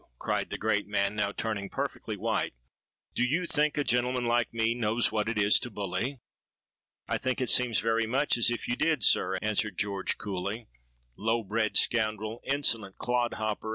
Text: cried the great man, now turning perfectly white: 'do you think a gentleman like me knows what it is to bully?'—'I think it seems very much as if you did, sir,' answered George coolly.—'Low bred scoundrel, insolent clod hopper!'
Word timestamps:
cried 0.17 0.49
the 0.49 0.57
great 0.57 0.87
man, 0.87 1.15
now 1.15 1.31
turning 1.31 1.69
perfectly 1.69 2.17
white: 2.17 2.55
'do 3.13 3.23
you 3.23 3.45
think 3.45 3.77
a 3.77 3.83
gentleman 3.83 4.25
like 4.25 4.51
me 4.51 4.73
knows 4.73 5.11
what 5.11 5.29
it 5.29 5.37
is 5.37 5.59
to 5.59 5.69
bully?'—'I 5.69 7.19
think 7.19 7.39
it 7.39 7.51
seems 7.51 7.79
very 7.79 8.07
much 8.07 8.35
as 8.35 8.49
if 8.49 8.67
you 8.67 8.75
did, 8.75 9.05
sir,' 9.05 9.37
answered 9.43 9.77
George 9.77 10.17
coolly.—'Low 10.17 11.43
bred 11.43 11.77
scoundrel, 11.77 12.41
insolent 12.45 12.97
clod 12.97 13.35
hopper!' 13.35 13.69